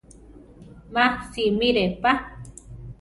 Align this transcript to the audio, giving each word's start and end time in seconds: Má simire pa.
Má 0.93 1.05
simire 1.31 1.85
pa. 2.01 2.13